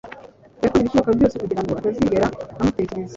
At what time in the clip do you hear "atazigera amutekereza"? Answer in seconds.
1.79-3.09